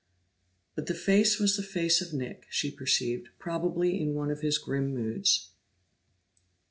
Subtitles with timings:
[0.73, 4.57] But the face was the face of Nick, she perceived, probably in one of his
[4.57, 5.51] grim moods.